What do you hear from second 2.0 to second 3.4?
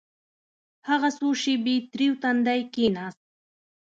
تندى کښېناست.